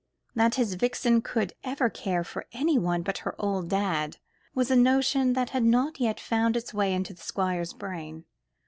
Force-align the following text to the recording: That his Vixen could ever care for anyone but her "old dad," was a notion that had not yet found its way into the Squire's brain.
That 0.33 0.55
his 0.55 0.73
Vixen 0.73 1.21
could 1.21 1.53
ever 1.63 1.87
care 1.87 2.23
for 2.23 2.47
anyone 2.53 3.03
but 3.03 3.19
her 3.19 3.35
"old 3.37 3.69
dad," 3.69 4.17
was 4.55 4.71
a 4.71 4.75
notion 4.75 5.33
that 5.33 5.51
had 5.51 5.63
not 5.63 5.99
yet 5.99 6.19
found 6.19 6.57
its 6.57 6.73
way 6.73 6.91
into 6.95 7.13
the 7.13 7.21
Squire's 7.21 7.73
brain. 7.73 8.25